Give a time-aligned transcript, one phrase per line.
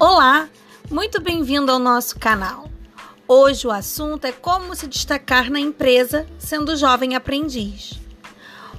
[0.00, 0.48] Olá,
[0.88, 2.70] muito bem-vindo ao nosso canal.
[3.26, 7.98] Hoje o assunto é como se destacar na empresa sendo jovem aprendiz.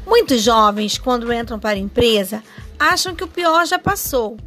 [0.08, 2.42] Muitos jovens, quando entram para a empresa,
[2.80, 4.38] acham que o pior já passou,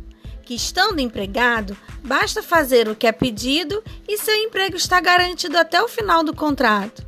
[0.46, 5.82] que estando empregado, basta fazer o que é pedido e seu emprego está garantido até
[5.82, 7.04] o final do contrato.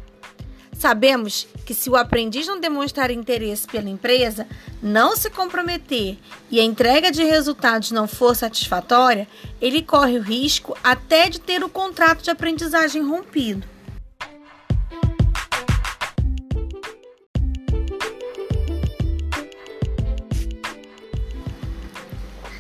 [0.77, 4.47] Sabemos que se o aprendiz não demonstrar interesse pela empresa,
[4.83, 6.19] não se comprometer
[6.51, 9.27] e a entrega de resultados não for satisfatória,
[9.61, 13.75] ele corre o risco até de ter o contrato de aprendizagem rompido.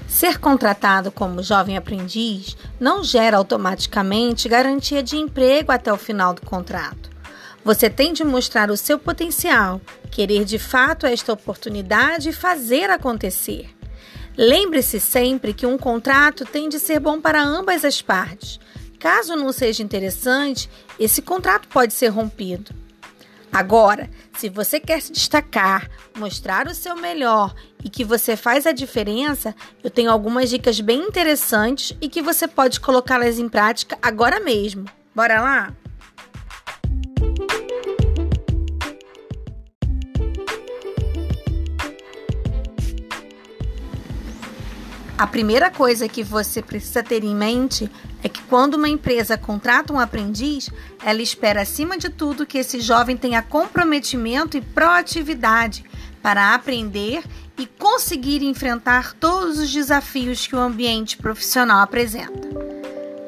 [0.09, 6.41] Ser contratado como jovem aprendiz não gera automaticamente garantia de emprego até o final do
[6.41, 7.14] contrato.
[7.65, 13.75] Você tem de mostrar o seu potencial, querer de fato esta oportunidade e fazer acontecer.
[14.37, 18.61] Lembre-se sempre que um contrato tem de ser bom para ambas as partes.
[18.98, 20.69] Caso não seja interessante,
[21.01, 22.75] esse contrato pode ser rompido.
[23.51, 28.73] Agora, se você quer se destacar, mostrar o seu melhor e que você faz a
[28.73, 34.41] diferença, eu tenho algumas dicas bem interessantes e que você pode colocá-las em prática agora
[34.41, 34.84] mesmo.
[35.15, 35.73] Bora lá?
[45.17, 47.89] A primeira coisa que você precisa ter em mente
[48.20, 50.69] é que quando uma empresa contrata um aprendiz,
[51.05, 55.84] ela espera acima de tudo que esse jovem tenha comprometimento e proatividade
[56.21, 57.23] para aprender
[57.56, 62.73] e conseguir enfrentar todos os desafios que o ambiente profissional apresenta.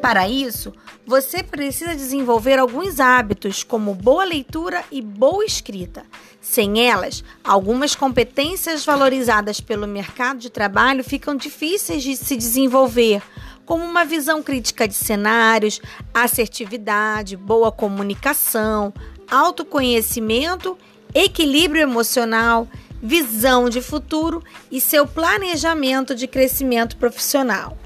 [0.07, 0.73] Para isso,
[1.05, 6.05] você precisa desenvolver alguns hábitos, como boa leitura e boa escrita.
[6.41, 13.21] Sem elas, algumas competências valorizadas pelo mercado de trabalho ficam difíceis de se desenvolver,
[13.65, 15.81] como uma visão crítica de cenários,
[16.15, 18.95] assertividade, boa comunicação,
[19.28, 20.78] autoconhecimento,
[21.12, 22.69] equilíbrio emocional,
[23.03, 24.41] visão de futuro
[24.71, 27.77] e seu planejamento de crescimento profissional.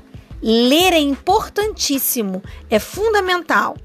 [0.42, 3.76] Ler é importantíssimo, é fundamental.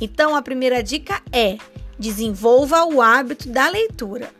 [0.00, 1.56] Então, a primeira dica é:
[1.98, 4.30] desenvolva o hábito da leitura.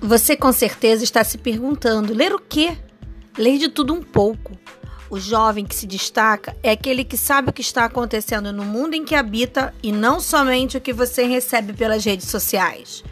[0.00, 2.78] Você com certeza está se perguntando: ler o quê?
[3.36, 4.56] Ler de tudo um pouco.
[5.10, 8.94] O jovem que se destaca é aquele que sabe o que está acontecendo no mundo
[8.94, 13.02] em que habita e não somente o que você recebe pelas redes sociais.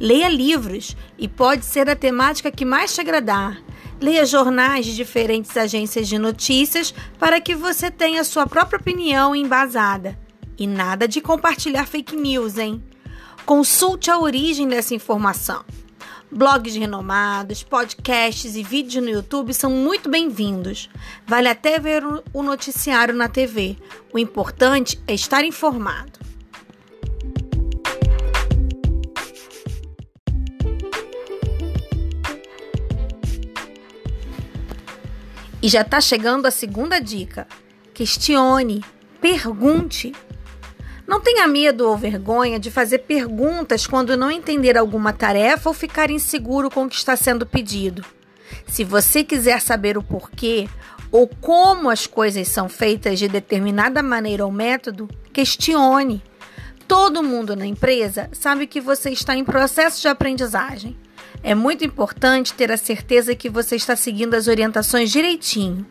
[0.00, 3.62] Leia livros e pode ser a temática que mais te agradar.
[4.00, 10.18] Leia jornais de diferentes agências de notícias para que você tenha sua própria opinião embasada.
[10.58, 12.82] E nada de compartilhar fake news, hein?
[13.44, 15.62] Consulte a origem dessa informação.
[16.34, 20.90] Blogs renomados, podcasts e vídeos no YouTube são muito bem-vindos.
[21.24, 22.02] Vale até ver
[22.32, 23.76] o noticiário na TV.
[24.12, 26.18] O importante é estar informado.
[35.62, 37.46] E já está chegando a segunda dica.
[37.94, 38.84] Questione,
[39.20, 40.12] pergunte.
[41.06, 46.10] Não tenha medo ou vergonha de fazer perguntas quando não entender alguma tarefa ou ficar
[46.10, 48.04] inseguro com o que está sendo pedido.
[48.66, 50.66] Se você quiser saber o porquê
[51.12, 56.22] ou como as coisas são feitas de determinada maneira ou método, questione.
[56.88, 60.96] Todo mundo na empresa sabe que você está em processo de aprendizagem.
[61.42, 65.86] É muito importante ter a certeza que você está seguindo as orientações direitinho.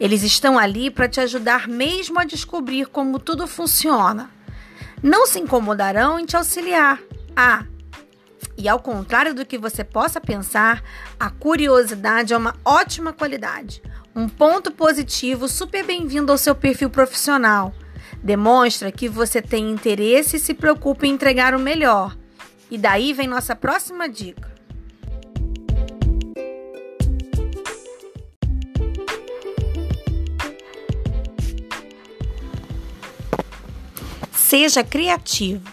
[0.00, 4.33] Eles estão ali para te ajudar mesmo a descobrir como tudo funciona
[5.04, 6.98] não se incomodarão em te auxiliar.
[7.36, 7.66] Ah,
[8.56, 10.82] e ao contrário do que você possa pensar,
[11.20, 13.82] a curiosidade é uma ótima qualidade,
[14.16, 17.74] um ponto positivo super bem-vindo ao seu perfil profissional.
[18.22, 22.16] Demonstra que você tem interesse e se preocupa em entregar o melhor.
[22.70, 24.53] E daí vem nossa próxima dica.
[34.56, 35.68] Seja criativo.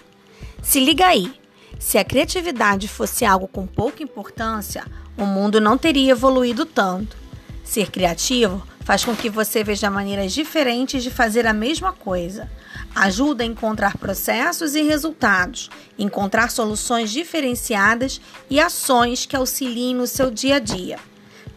[0.59, 1.31] Se liga aí.
[1.77, 4.83] Se a criatividade fosse algo com pouca importância,
[5.15, 7.15] o mundo não teria evoluído tanto.
[7.63, 12.49] Ser criativo faz com que você veja maneiras diferentes de fazer a mesma coisa.
[12.95, 18.19] Ajuda a encontrar processos e resultados, encontrar soluções diferenciadas
[18.49, 20.97] e ações que auxiliem no seu dia a dia.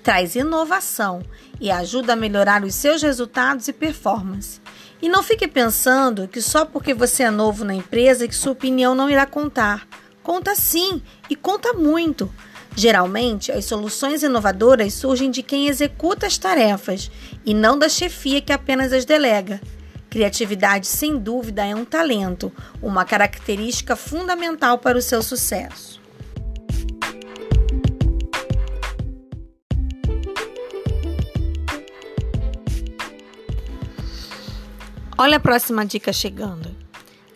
[0.02, 1.22] Traz inovação
[1.58, 4.60] e ajuda a melhorar os seus resultados e performance.
[5.04, 8.94] E não fique pensando que só porque você é novo na empresa que sua opinião
[8.94, 9.86] não irá contar.
[10.22, 12.32] Conta sim, e conta muito.
[12.74, 17.10] Geralmente, as soluções inovadoras surgem de quem executa as tarefas
[17.44, 19.60] e não da chefia que apenas as delega.
[20.08, 26.00] Criatividade, sem dúvida, é um talento, uma característica fundamental para o seu sucesso.
[35.16, 36.74] Olha a próxima dica chegando.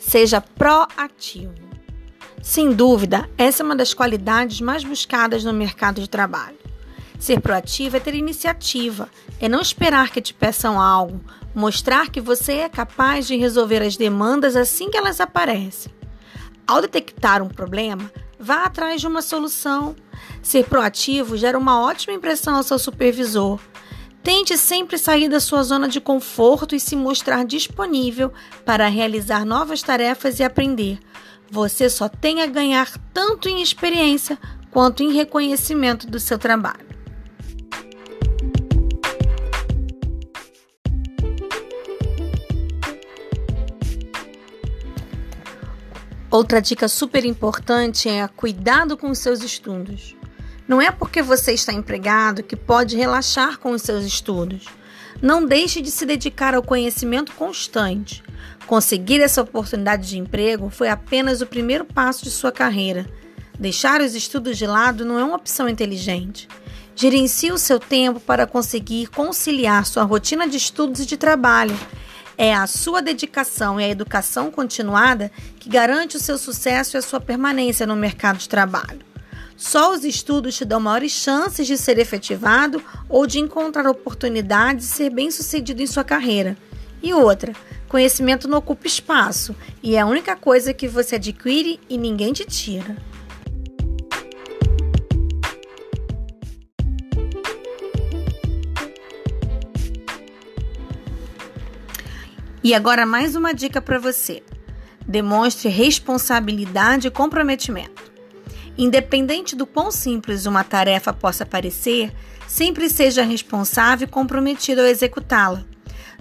[0.00, 1.54] Seja proativo.
[2.42, 6.58] Sem dúvida, essa é uma das qualidades mais buscadas no mercado de trabalho.
[7.20, 9.08] Ser proativo é ter iniciativa,
[9.40, 11.20] é não esperar que te peçam algo,
[11.54, 15.92] mostrar que você é capaz de resolver as demandas assim que elas aparecem.
[16.66, 18.10] Ao detectar um problema,
[18.40, 19.94] vá atrás de uma solução.
[20.42, 23.60] Ser proativo gera uma ótima impressão ao seu supervisor.
[24.22, 28.32] Tente sempre sair da sua zona de conforto e se mostrar disponível
[28.64, 30.98] para realizar novas tarefas e aprender.
[31.50, 34.38] Você só tem a ganhar tanto em experiência
[34.70, 36.86] quanto em reconhecimento do seu trabalho.
[46.30, 50.17] Outra dica super importante é cuidado com os seus estudos.
[50.68, 54.66] Não é porque você está empregado que pode relaxar com os seus estudos.
[55.22, 58.22] Não deixe de se dedicar ao conhecimento constante.
[58.66, 63.06] Conseguir essa oportunidade de emprego foi apenas o primeiro passo de sua carreira.
[63.58, 66.46] Deixar os estudos de lado não é uma opção inteligente.
[66.94, 71.76] Gerencie o seu tempo para conseguir conciliar sua rotina de estudos e de trabalho.
[72.36, 77.02] É a sua dedicação e a educação continuada que garante o seu sucesso e a
[77.02, 79.07] sua permanência no mercado de trabalho.
[79.58, 84.92] Só os estudos te dão maiores chances de ser efetivado ou de encontrar oportunidades de
[84.92, 86.56] ser bem-sucedido em sua carreira.
[87.02, 87.52] E outra,
[87.88, 92.44] conhecimento não ocupa espaço e é a única coisa que você adquire e ninguém te
[92.44, 92.96] tira.
[102.62, 104.40] E agora mais uma dica para você.
[105.04, 107.97] Demonstre responsabilidade e comprometimento.
[108.78, 112.12] Independente do quão simples uma tarefa possa parecer,
[112.46, 115.64] sempre seja responsável e comprometido ao executá-la.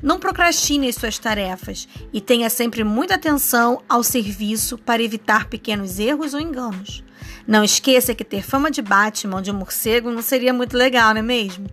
[0.02, 6.00] Não procrastine as suas tarefas e tenha sempre muita atenção ao serviço para evitar pequenos
[6.00, 7.04] erros ou enganos.
[7.48, 11.20] Não esqueça que ter fama de Batman ou de morcego não seria muito legal, não
[11.20, 11.68] é mesmo?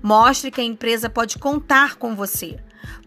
[0.00, 2.56] Mostre que a empresa pode contar com você.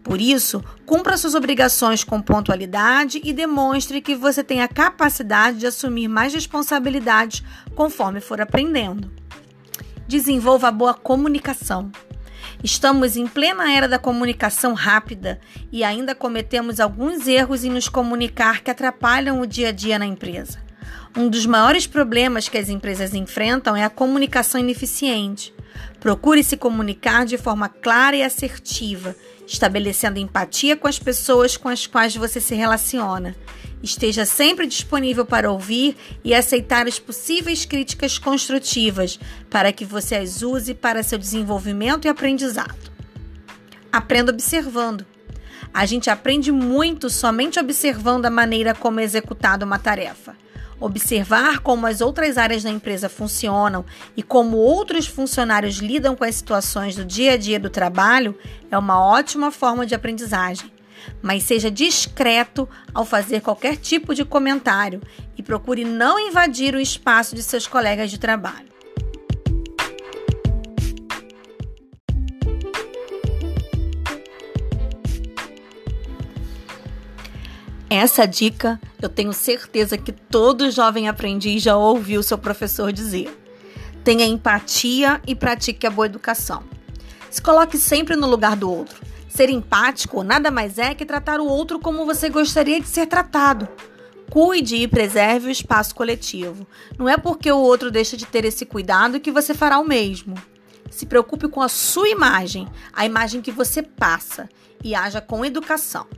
[0.02, 5.66] Por isso, cumpra suas obrigações com pontualidade e demonstre que você tem a capacidade de
[5.66, 7.42] assumir mais responsabilidades
[7.74, 9.10] conforme for aprendendo.
[10.06, 11.90] Desenvolva boa comunicação.
[12.62, 15.40] Estamos em plena era da comunicação rápida
[15.72, 20.06] e ainda cometemos alguns erros em nos comunicar que atrapalham o dia a dia na
[20.06, 20.62] empresa.
[21.16, 25.54] Um dos maiores problemas que as empresas enfrentam é a comunicação ineficiente.
[26.00, 29.14] Procure se comunicar de forma clara e assertiva
[29.46, 33.34] estabelecendo empatia com as pessoas com as quais você se relaciona.
[33.82, 39.18] Esteja sempre disponível para ouvir e aceitar as possíveis críticas construtivas,
[39.50, 42.90] para que você as use para seu desenvolvimento e aprendizado.
[43.92, 45.04] Aprenda observando.
[45.72, 50.34] A gente aprende muito somente observando a maneira como é executada uma tarefa.
[50.84, 56.34] Observar como as outras áreas da empresa funcionam e como outros funcionários lidam com as
[56.34, 58.38] situações do dia a dia do trabalho
[58.70, 60.70] é uma ótima forma de aprendizagem.
[61.22, 65.00] Mas seja discreto ao fazer qualquer tipo de comentário
[65.38, 68.73] e procure não invadir o espaço de seus colegas de trabalho.
[77.96, 83.32] Essa dica eu tenho certeza que todo jovem aprendiz já ouviu seu professor dizer.
[84.02, 86.64] Tenha empatia e pratique a boa educação.
[87.30, 89.00] Se coloque sempre no lugar do outro.
[89.28, 93.68] Ser empático nada mais é que tratar o outro como você gostaria de ser tratado.
[94.28, 96.66] Cuide e preserve o espaço coletivo.
[96.98, 100.34] Não é porque o outro deixa de ter esse cuidado que você fará o mesmo.
[100.90, 104.48] Se preocupe com a sua imagem, a imagem que você passa,
[104.82, 106.08] e haja com educação.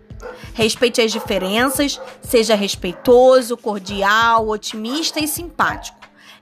[0.54, 5.98] Respeite as diferenças, seja respeitoso, cordial, otimista e simpático.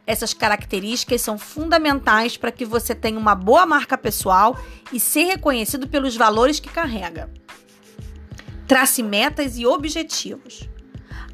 [0.07, 4.59] Essas características são fundamentais para que você tenha uma boa marca pessoal
[4.93, 7.31] e ser reconhecido pelos valores que carrega.
[8.67, 10.69] Trace metas e objetivos.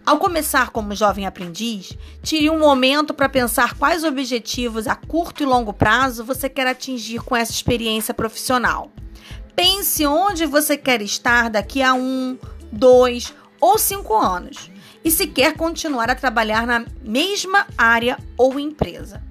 [0.06, 5.46] Ao começar como jovem aprendiz, tire um momento para pensar quais objetivos a curto e
[5.46, 8.90] longo prazo você quer atingir com essa experiência profissional.
[9.54, 12.38] Pense onde você quer estar daqui a um,
[12.72, 14.70] dois ou cinco anos.
[15.04, 19.22] e se quer continuar a trabalhar na mesma área ou empresa.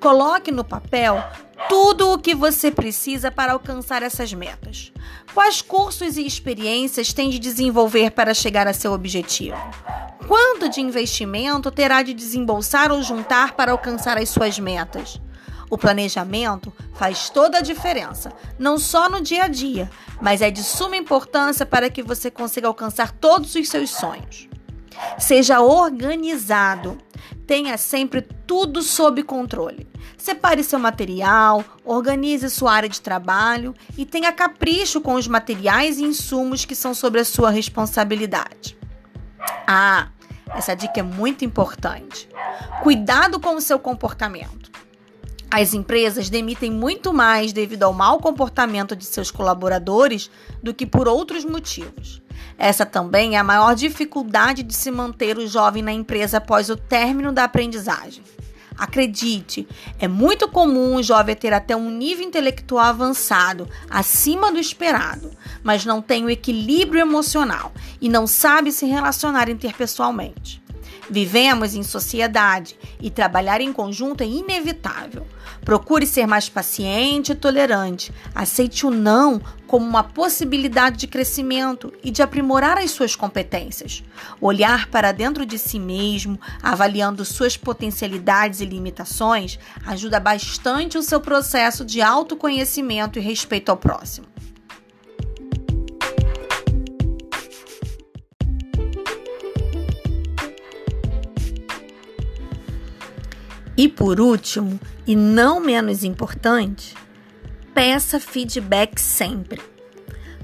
[0.00, 1.22] Coloque no papel
[1.68, 4.92] tudo o que você precisa para alcançar essas metas.
[5.32, 9.56] Quais cursos e experiências tem de desenvolver para chegar a seu objetivo?
[10.26, 15.20] Quanto de investimento terá de desembolsar ou juntar para alcançar as suas metas?
[15.72, 20.62] O planejamento faz toda a diferença, não só no dia a dia, mas é de
[20.62, 24.50] suma importância para que você consiga alcançar todos os seus sonhos.
[25.18, 26.98] Seja organizado.
[27.46, 29.88] Tenha sempre tudo sob controle.
[30.18, 36.04] Separe seu material, organize sua área de trabalho e tenha capricho com os materiais e
[36.04, 38.76] insumos que são sobre a sua responsabilidade.
[39.66, 40.08] Ah,
[40.54, 42.28] essa dica é muito importante.
[42.82, 44.71] Cuidado com o seu comportamento.
[45.54, 50.30] As empresas demitem muito mais devido ao mau comportamento de seus colaboradores
[50.62, 52.22] do que por outros motivos.
[52.56, 56.76] Essa também é a maior dificuldade de se manter o jovem na empresa após o
[56.76, 58.24] término da aprendizagem.
[58.78, 59.68] Acredite,
[59.98, 65.32] é muito comum o jovem ter até um nível intelectual avançado, acima do esperado,
[65.62, 70.61] mas não tem o equilíbrio emocional e não sabe se relacionar interpessoalmente.
[71.12, 75.26] Vivemos em sociedade e trabalhar em conjunto é inevitável.
[75.62, 78.10] Procure ser mais paciente e tolerante.
[78.34, 84.02] Aceite o não como uma possibilidade de crescimento e de aprimorar as suas competências.
[84.40, 91.20] Olhar para dentro de si mesmo, avaliando suas potencialidades e limitações, ajuda bastante o seu
[91.20, 94.31] processo de autoconhecimento e respeito ao próximo.
[104.02, 106.92] Por último, e não menos importante,
[107.72, 109.62] peça feedback sempre.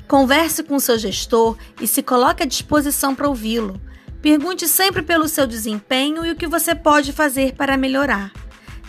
[0.07, 3.81] Converse com seu gestor e se coloque à disposição para ouvi-lo.
[4.23, 8.33] Pergunte sempre pelo seu desempenho e o que você pode fazer para melhorar.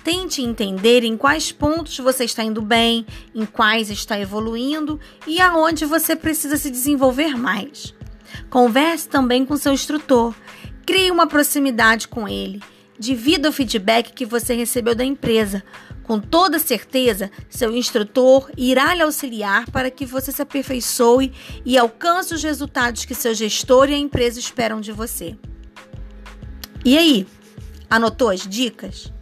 [0.04, 5.84] Tente entender em quais pontos você está indo bem, em quais está evoluindo e aonde
[5.84, 7.96] você precisa se desenvolver mais.
[8.52, 10.36] Converse também com seu instrutor.
[10.86, 12.62] Crie uma proximidade com ele
[13.00, 15.63] Divida o feedback que você recebeu da empresa.
[16.03, 21.32] Com toda certeza, seu instrutor irá lhe auxiliar para que você se aperfeiçoe
[21.63, 25.38] e alcance os resultados que seu gestor e a empresa esperam de você.
[26.84, 27.25] E aí,
[27.89, 29.13] anotou as dicas?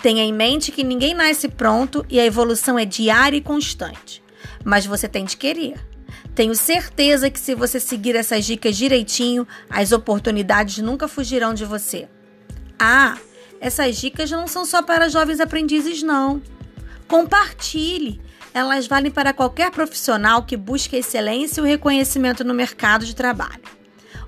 [0.00, 4.22] Tenha em mente que ninguém nasce pronto e a evolução é diária e constante.
[4.64, 5.74] Mas você tem de querer.
[6.34, 12.08] Tenho certeza que se você seguir essas dicas direitinho, as oportunidades nunca fugirão de você.
[12.78, 13.16] Ah,
[13.60, 16.40] essas dicas não são só para jovens aprendizes, não.
[17.06, 18.20] Compartilhe.
[18.54, 23.14] Elas valem para qualquer profissional que busque a excelência e o reconhecimento no mercado de
[23.14, 23.62] trabalho.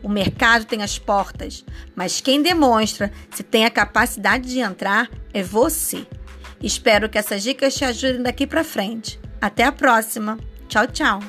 [0.02, 1.64] O mercado tem as portas,
[1.94, 6.06] mas quem demonstra se tem a capacidade de entrar é você.
[6.62, 9.20] Espero que essas dicas te ajudem daqui para frente.
[9.40, 10.38] Até a próxima.
[10.68, 11.20] Tchau, tchau.